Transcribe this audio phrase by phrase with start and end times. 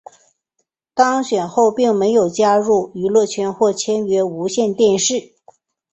[0.95, 5.35] 当选后并没有加入娱乐圈或签约无线电视。